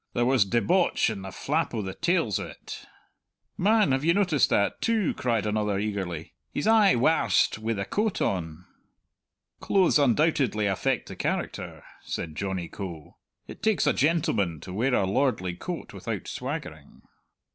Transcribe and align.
"There 0.13 0.25
was 0.25 0.45
debauch 0.45 1.11
in 1.11 1.21
the 1.21 1.31
flap 1.31 1.75
o' 1.75 1.83
the 1.83 1.93
tails 1.93 2.39
o't." 2.39 2.87
"Man, 3.55 3.91
have 3.91 4.03
you 4.03 4.15
noticed 4.15 4.49
that 4.49 4.81
too!" 4.81 5.13
cried 5.13 5.45
another 5.45 5.77
eagerly. 5.77 6.33
"He's 6.51 6.65
aye 6.65 6.95
warst 6.95 7.59
wi' 7.59 7.73
the 7.73 7.85
coat 7.85 8.19
on!" 8.19 8.65
"Clothes 9.59 9.99
undoubtedly 9.99 10.65
affect 10.65 11.07
the 11.07 11.15
character," 11.15 11.83
said 12.01 12.35
Johnny 12.35 12.67
Coe. 12.67 13.17
"It 13.45 13.61
takes 13.61 13.85
a 13.85 13.93
gentleman 13.93 14.59
to 14.61 14.73
wear 14.73 14.95
a 14.95 15.05
lordly 15.05 15.53
coat 15.53 15.93
without 15.93 16.27
swaggering." 16.27 17.03